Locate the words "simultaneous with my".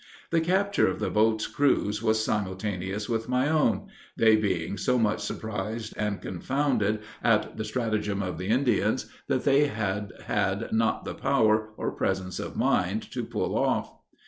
2.25-3.47